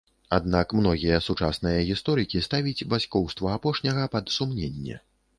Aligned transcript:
Аднак 0.35 0.71
многія 0.77 1.17
сучасныя 1.25 1.83
гісторыкі 1.89 2.41
ставіць 2.45 2.87
бацькоўства 2.93 3.51
апошняга 3.57 4.07
пад 4.15 4.33
сумненне. 4.37 4.97